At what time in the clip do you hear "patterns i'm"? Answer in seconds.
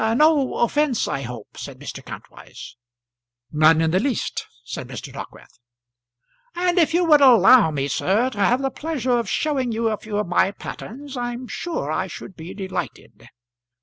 10.53-11.47